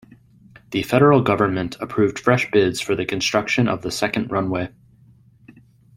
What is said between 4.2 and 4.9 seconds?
runway.